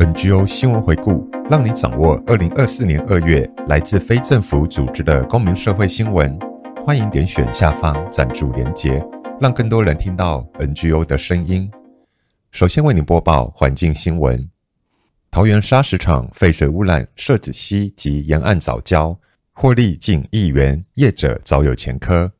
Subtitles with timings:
[0.00, 6.38] NGO 新闻回顾，让你掌握二零二四年二月来自非政府组织的公民社会新闻。
[6.86, 9.06] 欢迎点选下方赞助连结，
[9.38, 11.70] 让更多人听到 NGO 的声音。
[12.50, 14.48] 首先为你播报环境新闻：
[15.30, 19.18] 桃园砂石场废水污染社子溪及沿岸藻礁，
[19.52, 22.32] 获利近亿元，业者早有前科。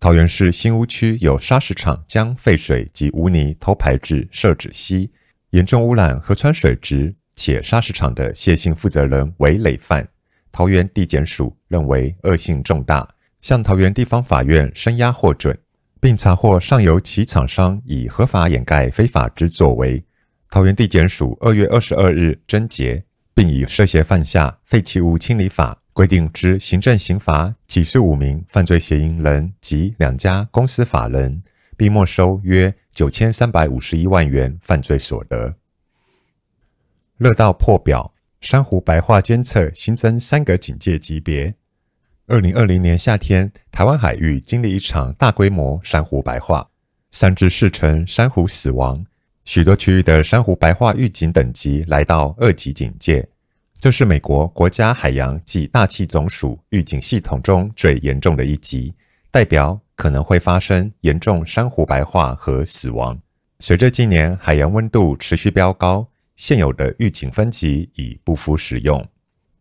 [0.00, 5.12] 桃园市新屋区有砂石厂将废水及污泥偷排至社子溪。
[5.50, 10.06] 严重污染河川水质，且砂石场的谢姓负责人为累犯，
[10.52, 13.08] 桃园地检署认为恶性重大，
[13.40, 15.58] 向桃园地方法院声押获准，
[16.00, 20.04] 并查获上游其厂商以合法掩盖非法之作为。
[20.50, 31.42] 桃园地检署二月二十二日侦结，并以涉嫌犯下废弃物清理法规定之行政刑罚，起诉五名犯罪嫌疑人及两家公司法人，
[31.76, 32.74] 并没收约。
[32.98, 35.54] 九千三百五十一万元犯罪所得。
[37.16, 41.54] 热到破表，珊瑚白化监测新增三个警戒级别。
[42.26, 46.70] 二零二零年夏天，台湾海域经历一场大规模珊瑚白化，
[47.12, 49.06] 三至四成珊瑚死亡，
[49.44, 53.28] 许多区域的珊瑚白化预警等级来到二级警戒。
[53.78, 58.92] 这是美国国家海洋及大气总署预警系统中最严重的一级，
[59.30, 59.80] 代表。
[59.98, 63.20] 可能会发生严重珊瑚白化和死亡。
[63.58, 69.04] 随着近年海洋温度持续飙高，现有的预警分级已不敷使用。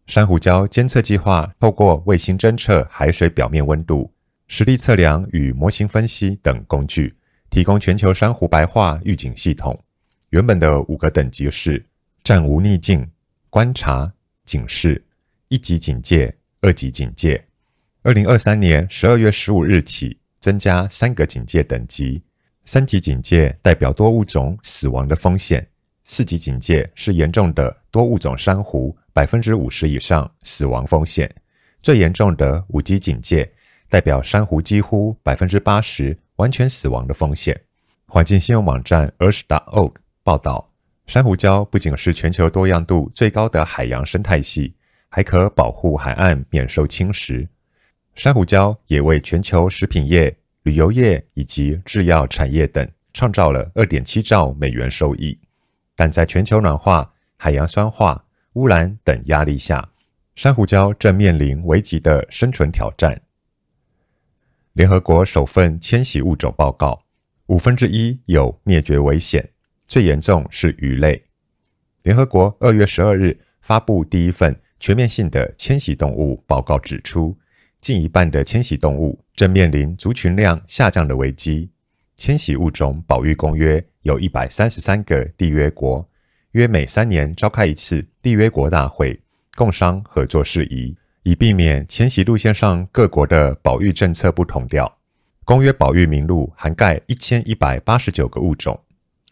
[0.05, 4.13] 珊瑚礁监测计划透过卫星侦测海水表面温度、
[4.47, 7.15] 实地测量与模型分析等工具，
[7.49, 9.83] 提供全球珊瑚白化预警系统。
[10.29, 11.83] 原本的五个等级是：
[12.23, 13.09] 暂无逆境、
[13.49, 14.13] 观察、
[14.45, 15.03] 警示、
[15.49, 17.43] 一级警戒、二级警戒。
[18.03, 20.19] 二零二三年十二月十五日起。
[20.47, 22.23] 增加三个警戒等级，
[22.63, 25.67] 三级警戒代表多物种死亡的风险，
[26.05, 31.29] 四级警戒是严重的多物种珊瑚百分之五十以上死亡风险，
[31.81, 33.51] 最严重的五级警戒
[33.89, 37.63] 代表珊瑚几乎百分之八十完全死亡的风险。
[38.05, 40.71] 环境新闻网站 Earth.org 报道，
[41.07, 44.75] 珊瑚礁不仅是全球多样度最高的海洋生态系，
[45.09, 47.49] 还可保护海岸免受侵蚀。
[48.15, 50.35] 珊瑚礁也为全球食品业、
[50.67, 55.39] 旅游业以及制药产业等创造了二点七兆美元收益，
[55.95, 59.93] 但在全球暖化、海洋酸化、污染等压力下，
[60.35, 63.21] 珊瑚礁正面临危急的生存挑战。
[64.73, 67.05] 联合国首份迁徙物种报告，
[67.45, 69.51] 五分之一有灭绝危险，
[69.87, 71.23] 最严重是鱼类。
[72.03, 77.37] 联合国二月十二日发布第一份全面性的迁徙动物报告，指出。
[77.81, 81.69] 近一半的迁徙动物正面临族群量下降的危机。
[82.15, 86.09] 迁徙物种保育公约有一百三十三个缔约国，
[86.53, 89.21] 约每三年召开一次缔约国大会，
[89.55, 94.97] 共商合作事宜，以避免迁徙路线上各国的保育政策不同调。
[95.45, 98.77] 公约保育名录涵盖一千一百八十九个物种。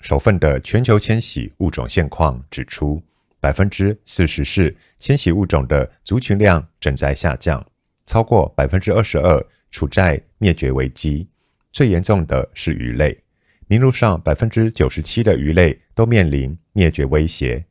[0.02, 3.02] 首份的全球迁徙物种现况指出，
[3.40, 7.66] 百分之四十四迁徙物种的族群量正在下降。
[8.06, 11.28] 超过百分之二十二处在灭绝危机，
[11.72, 13.24] 最严重的是鱼类。
[13.68, 17.66] 名录上百分之九十七的鱼类都面临灭绝威胁。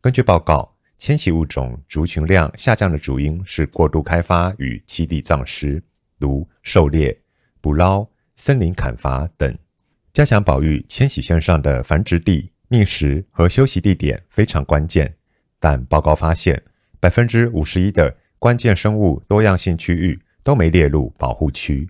[0.00, 5.82] 根据报告，迁徙物种族群量下降的主因是过度开发与栖地丧失，
[6.18, 7.18] 如狩猎、
[7.60, 8.06] 捕捞、
[8.36, 9.56] 森林砍伐等。
[10.12, 15.16] 加强保育迁徙线上的繁殖地、觅食和休息地点非常关键，
[15.58, 16.62] 但报告发现，
[17.00, 21.88] 百分之五十一的关键生物多样性区域都没列入保护区。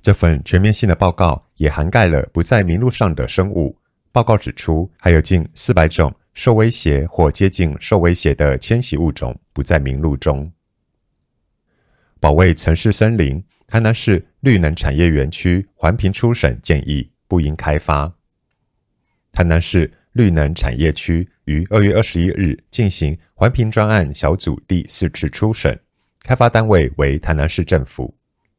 [0.00, 3.76] 这份全面性的报告也涵盖了不在名录上的生物。
[4.12, 10.50] 报告指出，还有近四百种受威胁或接近受威胁的迁徙物种不在名录中。
[12.20, 18.14] 保卫城市森林，台南市绿能产业园区环评初审建议不应开发。
[19.30, 25.78] 台南市绿能产业区于二月二十一日进行环评专案小组第四次初审。
[26.28, 28.14] 开发单位为台南市政府，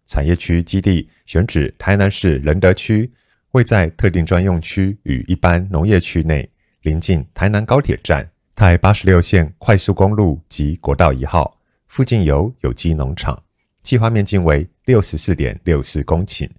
[0.08, 3.14] 产业区基地选址台南市仁德区，
[3.52, 6.50] 位在特定专用区与一般农业区内，
[6.82, 13.40] 临近台南高铁站、台八十六线快速公路及国道一号，附近有有机农场，
[13.84, 16.50] 计划面积为六十四点六四公顷。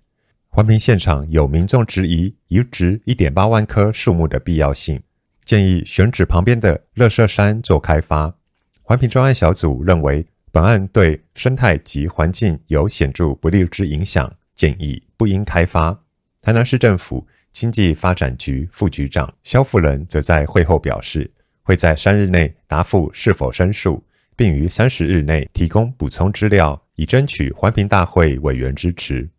[0.46, 5.02] 环评现场有民众质疑移植一点八万棵树木的必要性，
[5.44, 8.32] 建议选址旁边的乐社山做开发。
[8.80, 10.24] 环评专案小组认为。
[10.52, 15.96] 本案对生态及环境有显著不利之影响，建议不应开发。
[16.42, 21.30] 台南市政府经济发展局副局长萧富人则在会后表示，
[21.62, 24.02] 会会在三日内答复是否申诉，
[24.34, 29.30] 并于三十日内提供补充资料，以争取环评大会委员支持。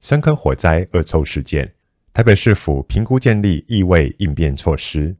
[0.00, 1.72] 深坑火灾恶臭事件，
[2.12, 5.16] 台北市府评估建立异味应变措施。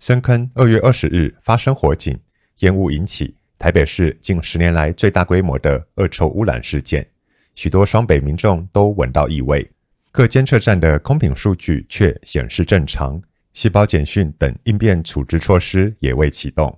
[0.00, 2.18] 深坑二月二十日发生火警，
[2.58, 7.06] 烟雾引起台北市近十年来最大规模的恶臭污染事件，
[7.54, 9.70] 许多双北民众都闻到异味。
[10.10, 13.20] 各监测站的空品数据却显示正常，
[13.52, 16.74] 细胞简讯等应变处置措施也未启动。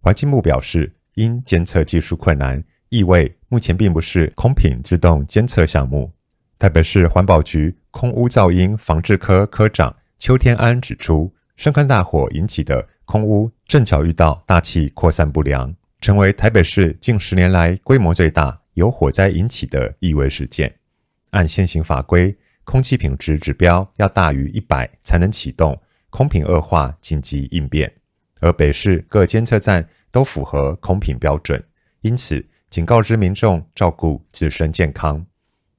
[0.00, 6.10] 环境部表示，因监测技术困难，异味目前并不是空品自动监测项目。
[6.58, 20.74] 台北市环保局空污噪音防治科科长邱天安指出，深坑大火引起的空污正巧遇到大气扩散不良，成为台北市近十年来规模最大由火灾引起的异味事件。
[21.30, 27.90] 按现行法规，空气品质指标要大于一百才能启动空品恶化紧急应变，
[28.40, 31.62] 而北市各监测站都符合空品标准，
[32.00, 35.24] 因此警告知民众照顾自身健康。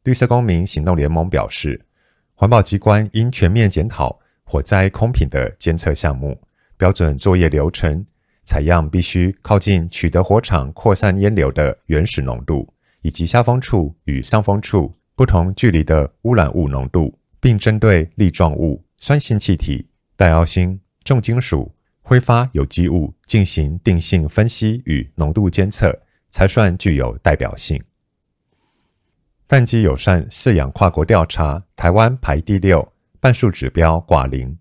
[0.05, 1.85] 绿色公民行动联盟表示，
[2.33, 6.41] 环保机关应全面检讨火灾空品的监测项目、
[6.77, 8.05] 标准作业流程，
[8.45, 27.81] 采样必须靠近取得火场扩散烟流的原始浓度，以及下风处与上风处不同距离的污染物浓度，并针对粒状物、酸性气体、戴奥辛、重金属、挥发有机物进行定性分析与浓度监测，才算具有代表性。
[29.47, 34.57] 氮基友善饲养跨国调查，台湾排第六，半数指标挂零。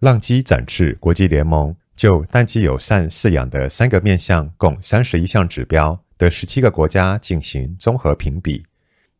[0.00, 8.64] 浪鸡展翅国际联盟就淡季友善饲养的三个面向，共三十一项指标的十七个国家进行综合评比。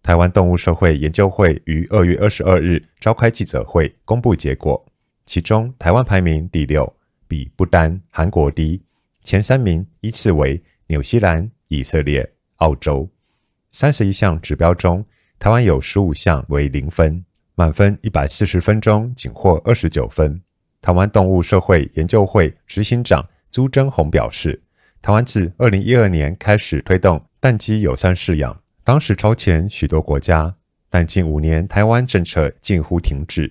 [0.03, 4.85] 台湾动物社会研究会于二月二十二日召开记者会，公布结果。
[5.25, 6.95] 其中，台湾排名第六，
[7.27, 8.83] 比不丹、韩国低。
[9.23, 13.09] 前三名依次为纽西兰、以色列、澳洲。
[13.73, 15.03] 三十一项指标中，
[15.39, 17.25] 台湾有十五项为零分，
[17.55, 20.44] 满分一百四十分钟仅获二十九分。
[20.85, 24.63] 台湾动物社会研究会执行长朱贞红表示，
[25.01, 30.55] 台湾自二零一二年开始推动蛋鸡友善饲养，当时超前许多国家，
[30.91, 33.51] 但近五年台湾政策近乎停滞。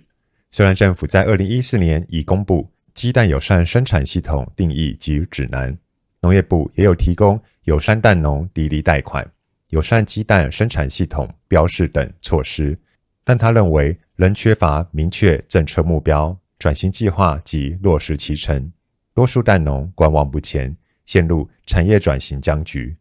[0.51, 5.75] 虽然政府在二零一四年已公布鸡蛋友善生产系统定义及指南，
[6.21, 9.27] 农业部也有提供友善蛋农砥砺贷款。
[9.69, 12.77] 友善鸡蛋生产系统标示等措施，
[13.23, 18.71] 但他认为仍缺乏明确政策目标、转型计划及落实期程。
[19.13, 20.73] 多数蛋农观望不前，
[21.05, 22.95] 陷入产业转型僵局。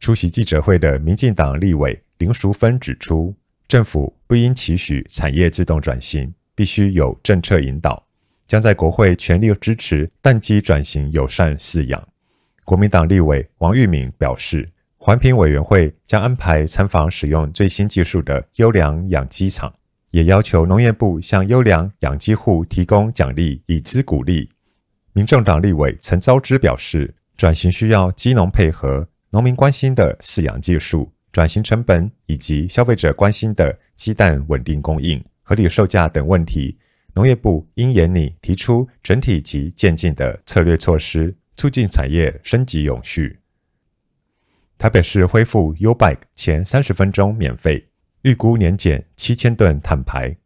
[0.00, 3.32] 出席记者会的民进党立委林淑芬指出，
[3.68, 8.04] 政府不应期许产业自动转型，必须有政策引导，
[8.48, 12.08] 将在国会全力支持蛋鸡转型友善饲养。
[12.64, 14.68] 国民党立委王玉敏表示。
[14.98, 19.72] 环评委员会将安排参访使用最新技术的优良养鸡场，
[20.16, 24.48] 也要求农业部向优良养鸡户提供奖励，以资鼓励。
[25.12, 36.78] 民众党立委陈昭之表示，转型需要鸡农配合，农民关心的饲养技术、转型成本以及消费者关心的鸡蛋稳定供应、合理售价等问题，
[37.12, 43.40] 农业部应研拟提出整体及渐进的策略措施，促进产业升级永续。
[44.78, 47.86] 台北市恢复 U Bike 前三十分钟免费，
[48.26, 50.36] 预估年减七千吨碳排。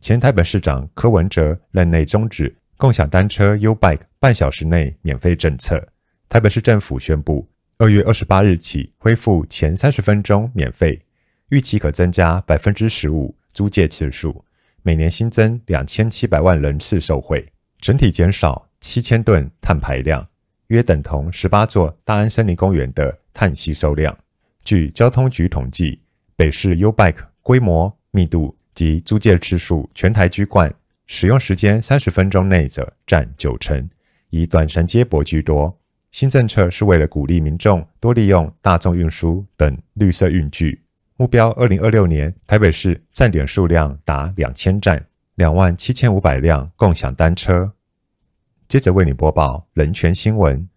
[0.00, 5.84] 前台北市长柯文哲任内终止共享单车 U Bike 半小时内免费政策，
[6.28, 11.02] 台北市政府宣布，二月二十八日起恢复前三十分钟免费，
[11.48, 14.44] 预期可增加百分之十五租借次数，
[14.84, 17.44] 每年新增两千七百万人次受惠，
[17.80, 20.24] 整体减少七千吨碳排量。
[20.68, 24.16] 约等同十八座大安森林公园的碳吸收量。
[24.62, 26.00] 据交通局统计，
[26.36, 30.74] 北市 Ubike 规模、密度及租借次数全台居冠，
[31.06, 33.88] 使用时间三十分钟内者占九成，
[34.28, 35.80] 以短程接驳居多。
[36.10, 40.82] 新政策是为了鼓励民众多利用大众运输等绿色运具，
[41.16, 47.72] 目标二零二六年台北市站点数量达两千站，两万七千五百辆共享单车。
[48.68, 50.68] 接着为你播报人权新闻：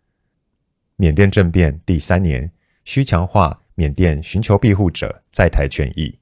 [0.95, 2.49] 缅甸政变第三年，
[2.85, 6.13] 需强化缅甸寻求庇护者在台权益。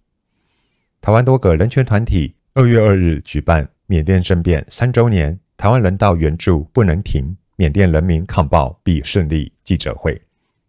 [1.02, 10.22] 台湾多个人权团体二月二日举办缅甸政变三周年，台湾人道援助不能停，缅甸人民抗暴必胜利记者会。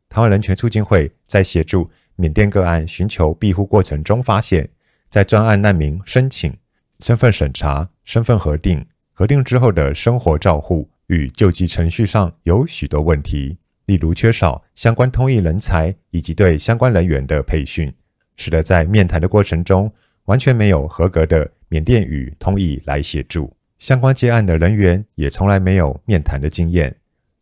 [0.08, 4.66] 台湾人权促进会在协助缅甸个案寻求庇护过程中发现，
[5.10, 6.56] 在专案难民申请、
[7.00, 8.82] 身份审查、身份核定。
[9.12, 17.90] 核定之后的生活照护与救济程序上有许多问题，例如缺少相关通译人才以及对相关人员的培训，
[18.36, 19.90] 使得在面谈的过程中
[20.26, 23.50] 完全没有合格的缅甸语通译来协助。
[23.78, 26.94] 相关接案的人员也从来没有面谈的经验，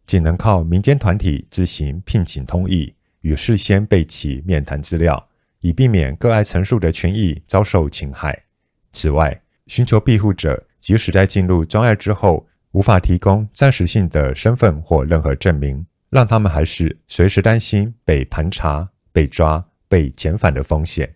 [0.04, 5.28] 仅能靠民间团体自行聘请通译与事先备齐面谈资料，
[5.60, 8.40] 以避免个案陈述的权益遭受侵害。
[8.92, 21.14] 此外，寻求庇护者即使在进入专案之后，无法提供暂时性的身份或任何证明，让他们还是随时担心被盘查、被抓、被遣返的风险。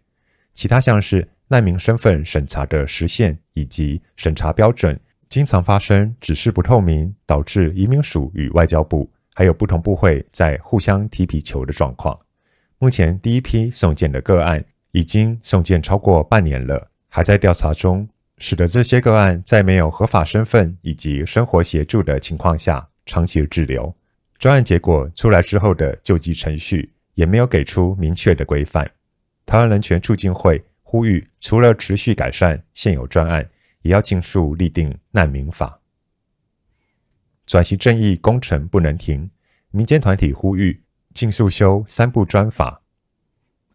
[0.53, 12.19] 其他像是难民身份审查的时限以及审查标准，经常发生指示不透明，导致移民署与外交部还有不同部会在互相踢皮球的状况。
[12.79, 18.09] 目前第一批送件的个案已经送件超过半年了，还在调查中。
[18.43, 23.95] 使得这些个案在没有合法身份以及生活协助的情况下长期滞留，
[24.41, 28.91] 专案结果出来之后的救济程序也没有给出明确的规范。
[29.45, 33.47] 台湾人权促进会呼吁，除了持续改善现有专案，
[33.83, 35.79] 也要尽速立定难民法。
[37.45, 39.31] 转型正义工程不能停，
[39.73, 40.83] 民间团体呼吁
[41.13, 42.81] 尽速修三部专法。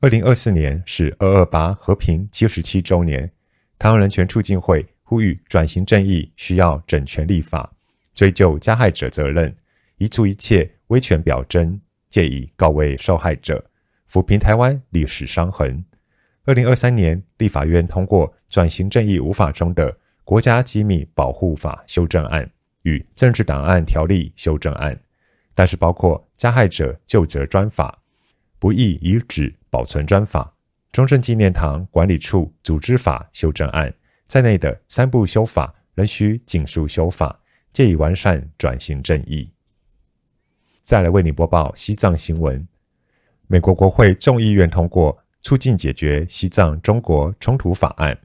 [0.02, 3.32] 二零二四年是二二八和平七十七周年。
[3.78, 7.72] 台湾人权促进会呼吁转型正义需要整全立法，
[8.16, 9.56] 追究加害者责任，
[9.98, 13.64] 移除一切威权表征，借以告慰受害者，
[14.12, 15.84] 抚平台湾历史伤痕。
[16.46, 19.92] 二零二三年，立法院通过转型正义五法中的
[20.24, 22.50] 《国家机密保护法》修正案
[22.84, 25.00] 与《政治档案条例》修正案，
[25.54, 28.02] 但是包括加害者就责专法、
[28.60, 30.54] 不易遗址保存专法。
[30.92, 33.94] 中正纪念堂管理处组织法修正案
[34.28, 37.38] 在内的三部修法仍需尽速修法，
[37.74, 39.52] 借以完善转型正义。
[40.86, 42.68] 再来为你播报西藏新闻：
[43.48, 48.16] 美国国会众议院通过促进解决西藏中国冲突法案。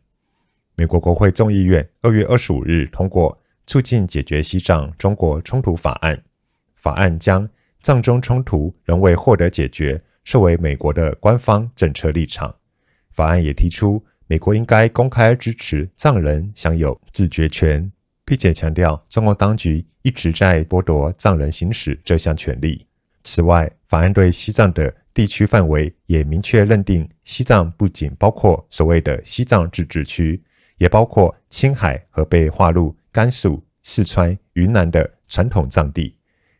[0.74, 6.22] 美国国会众议院二月二十五日通过促进解决西藏中国冲突法案，
[6.74, 7.48] 法案将
[7.80, 12.54] 藏中冲突仍未获得解决设为美国的官方政策立场。
[13.10, 17.90] 法案也提出，美国应该公开支持藏人享有自决权，
[18.30, 22.86] 并且强调中国当局一直在剥夺藏人行使这项权利。
[23.24, 30.40] 此外，法案对西藏的地区范围也明确认定，西藏不仅包括所谓的西藏自治区，
[30.78, 36.14] 也包括青海和被划入甘肃、四川、云南的传统藏地。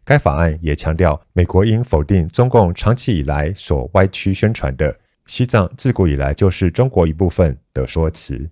[0.04, 4.98] 该法案也强调，美国应否定中共长期以来所歪曲宣传的。
[5.26, 8.50] 西藏自古以来就是中国一部分的说辞，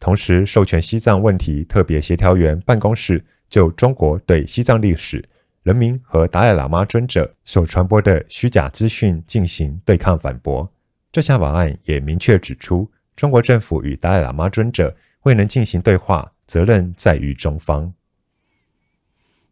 [0.00, 5.22] 同时授权西藏问题特别协调员办公室就中国对西藏历史、
[5.62, 10.68] 人民和达赖喇嘛尊者所传播的虚假资讯进行对抗反驳。
[11.12, 17.92] 这项法案也明确指出，中国政府与达赖喇嘛尊者未能进行对话，责任在于中方。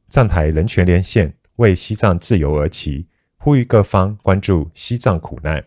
[0.09, 5.63] 藏台人权连线为西藏自由而起，呼吁各方关注西藏苦难。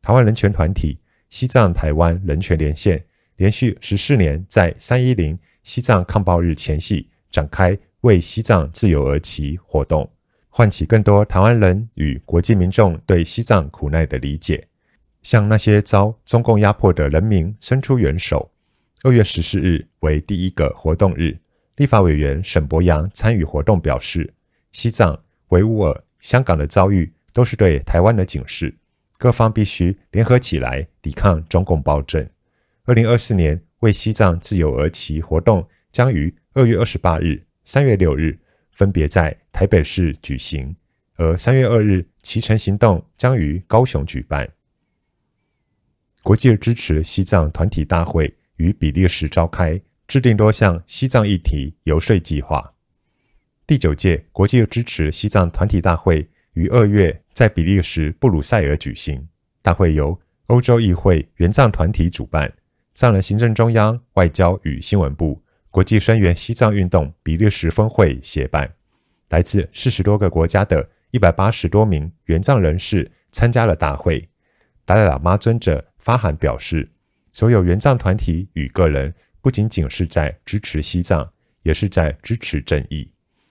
[0.00, 3.02] 台湾人权团体西藏台湾人权连线
[3.38, 10.10] 连续十四年在三一零西藏抗暴日前夕展开为西藏自由而起活动，
[10.48, 14.66] 唤起更多台湾人与国际民众对西藏苦难的理解，
[15.22, 18.50] 向那些遭中共压迫的人民伸出援手。
[19.04, 21.38] 二月十四日为第一个活动日，
[21.76, 24.34] 立法委员沈伯洋参与活动表示，
[24.72, 25.16] 西藏、
[25.50, 28.76] 维吾尔、香港的遭遇都是对台湾的警示。
[29.16, 32.28] 各方必须联合起来抵抗中共暴政。
[32.88, 38.38] 二零二四年为西藏自由而起活动将于二月二十八日、三月六日
[38.72, 40.74] 分别在台北市举行，
[41.16, 44.48] 而三月二日骑乘行动将于高雄举办。
[46.22, 52.72] 国际支持西藏团体大会于比利时召开，制定多项西藏议题游说计划。
[53.66, 57.22] 第九届国际支持西藏团体大会于二月。
[57.34, 59.28] 在比利时布鲁塞尔举行，
[59.60, 62.52] 大会由欧洲议会援藏团体主办，
[62.98, 65.40] 上了行政中央外交与新闻部、
[65.70, 68.68] 国际声援西藏运动比利时分会协办，
[69.28, 74.28] 来自四十多个国家的一百八十多名援藏人士参加了大会。
[74.84, 76.90] 达赖喇嘛尊者发函表示，
[77.32, 81.30] 所有援藏团体与个人不仅仅是在支持西藏，
[81.62, 83.08] 也是在支持正义。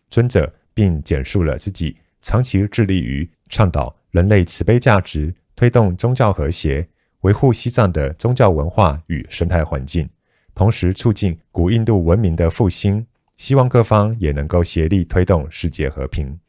[0.10, 3.32] 尊者并简述了自己长期致力于。
[3.48, 6.86] 倡导人类慈悲价值，推动宗教和谐，
[7.22, 10.10] 维护西藏的宗教文化与生态环境，
[10.54, 13.06] 同时促进古印度文明的复兴，
[13.36, 16.40] 希望各方也能够协力推动世界和平。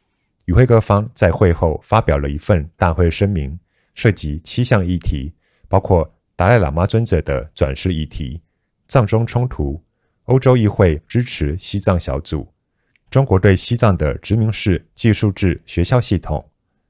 [0.45, 3.59] 与会各方在会后发表了一份大会声明，
[3.95, 5.33] 涉及七项议题，
[5.69, 8.41] 包括达赖喇嘛尊者的转世议题、
[8.87, 9.83] 藏中冲突、
[10.25, 12.51] 欧洲议会支持西藏小组、
[13.11, 16.47] 中国对西藏的殖民式技术制学校系统、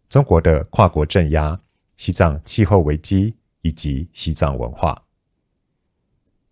[0.09, 1.61] 中国的跨国镇压、
[1.97, 3.35] 西藏气候危机
[3.69, 5.05] 以及西藏文化。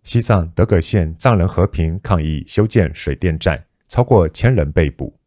[0.02, 5.18] 西藏德格县藏人和平抗议修建水电站，超过千人被捕。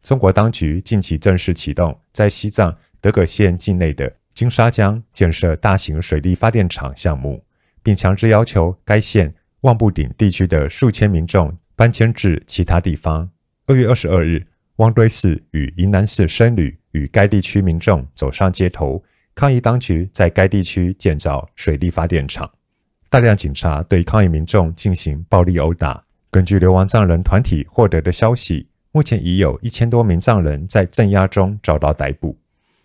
[0.00, 7.44] 中国当局近期正式启动在西藏德格县境内的金沙江建设大型水力发电厂项目，
[7.82, 13.28] 并强制要求该县望布顶地区的数千民众搬迁至其他地方。
[13.66, 14.46] 二月二十二日，
[14.76, 19.02] 汪堆寺与云南市僧侣与该地区民众走上街头，
[19.38, 22.50] 抗议当局在该地区建造水力发电厂。
[23.08, 26.04] 大量警察对抗议民众进行暴力殴打。
[26.28, 32.36] 根据流亡藏人团体获得的消息，目前已有一千多名藏人在镇压中遭到逮捕。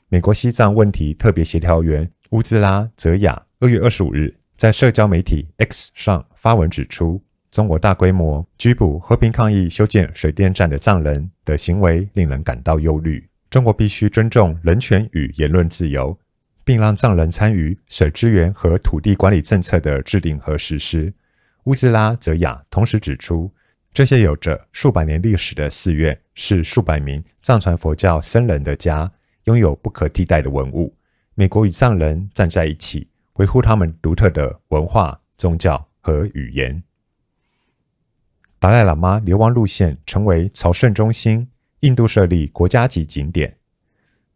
[0.10, 7.20] 美国西藏问题特别协调员乌兹拉·泽雅二月二十五日在社交媒体 X 上发文指出，
[7.50, 13.28] 中国大规模拘捕和平抗议修建水电站的藏人的行为令人感到忧虑。
[13.50, 16.16] 中国必须尊重人权与言论自由，
[16.64, 21.14] 并让藏人参与水资源和土地管理政策的制定和实施。
[21.66, 23.52] 乌兹拉·泽雅同时指出。
[23.94, 29.12] 这些有着数百年历史的寺院是数百名藏传佛教僧人的家，
[29.44, 30.92] 拥有不可替代的文物。
[31.36, 36.82] 美国与藏人站在一起，维护他们独特的文化、宗教和语言。
[38.58, 41.48] 达赖喇嘛流亡路线成为朝圣中心，
[41.82, 43.56] 印度设立国家级景点。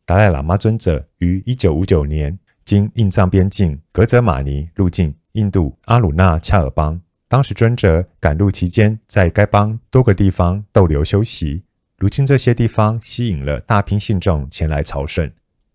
[0.08, 6.98] 达赖喇嘛尊者于一九五九年经印藏边境格泽玛尼入境印度阿鲁纳恰尔邦。
[7.28, 11.62] 当时尊者赶路期间，在该邦多个地方逗留休息。
[11.98, 15.30] 如今这些地方吸引了大批信众前来朝圣。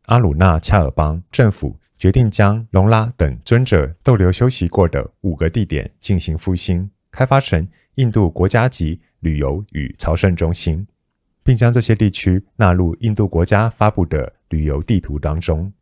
[0.06, 10.86] 阿鲁纳恰尔邦政府决定将隆拉等尊者逗留休息过的五个地点进行复兴，开发成印度国家级旅游与朝圣中心，
[11.42, 15.72] 并将这些地区纳入印度国家发布的旅游地图当中。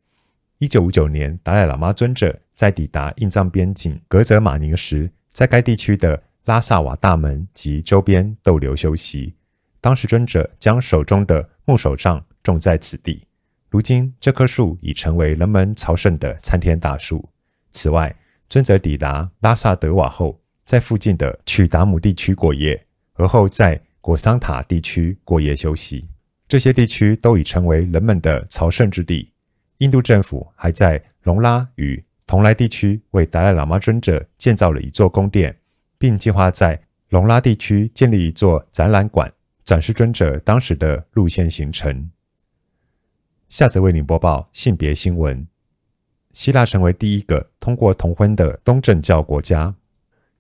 [0.59, 9.35] 一九五九年，达赖喇嘛尊者在抵达印藏边境格泽玛尼时，在该地区的拉萨瓦大门及周边逗留休息。
[9.81, 13.27] 当时尊者将手中的木手杖种在此地。
[13.70, 17.27] 如今，这棵树已成为人们朝圣的参天大树。
[17.70, 18.14] 此外，
[18.49, 26.08] 尊者抵达拉萨德瓦后，在附近的曲达姆地区过夜，而后在果桑塔地区过夜休息。
[26.48, 29.32] 这些地区都已成为人们的朝圣之地。
[29.78, 35.56] 印度政府还在隆拉与同来地区为达赖喇嘛尊者建造了一座宫殿，
[35.96, 39.32] 并计划在隆拉地区建立一座展览馆，
[39.64, 42.10] 展示尊者当时的路线行程。
[43.48, 45.46] 下则为您播报性别新闻：
[46.32, 49.74] 希腊成为第一个通过同婚的东正教国家。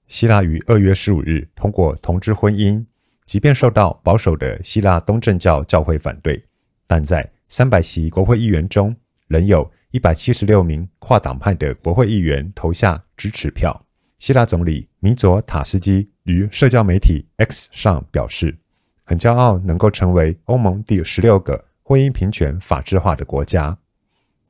[0.06, 2.84] 希腊于二月十五日通过同志婚姻，
[3.24, 6.44] 即便受到保守的希腊东正教教会反对，
[6.86, 8.94] 但在三百席国会议员中，
[9.28, 9.70] 仍有。
[9.92, 13.84] 一百七十六名跨党派的国会议员投下支持票。
[14.20, 18.56] 希腊总理米佐塔斯基于社交媒体 X 上表示
[19.02, 23.76] ：“很骄傲能够成为欧盟第十六个婚姻平权法制化的国家。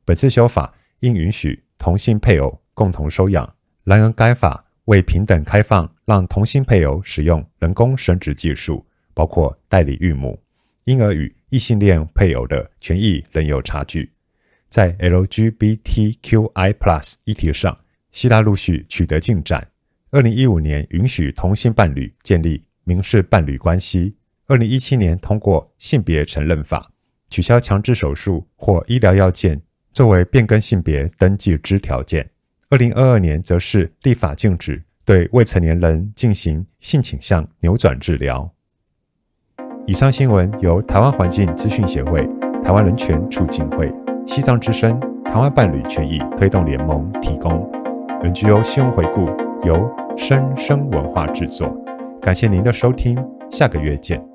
[0.04, 3.54] 本次修法应允许同性配偶共同收养。
[3.84, 10.42] 然而，该法为平等开放，让同性配偶使用人工生殖技术，包括代理孕母，
[10.84, 14.10] 因而与异性恋配偶的权益仍有差距。”
[14.68, 16.74] 在 LGBTQI+
[17.22, 17.78] 议题上，
[18.10, 19.68] 希腊陆续取得进展。
[20.10, 24.16] 二零一五年允许同性伴侣建立民事伴侣关系；
[24.48, 26.90] 二零一七年通过性别承认法，
[27.28, 32.24] 取消强制手术或医疗要件作为变更性别登记之条件；
[32.72, 38.48] 二零二二年则是立法禁止对未成年人进行性倾向扭转治疗。
[39.88, 42.24] 以上新闻由台湾环境资讯协会、
[42.62, 43.92] 台湾人权促进会。
[44.24, 47.68] 西藏之声、台湾伴侣权益推动联盟提供
[48.22, 49.26] ，NGO 新闻回顾
[49.66, 51.76] 由生生文化制作，
[52.22, 53.18] 感谢您的收听，
[53.50, 54.29] 下个月见。